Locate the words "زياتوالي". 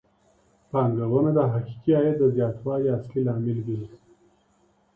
2.35-2.87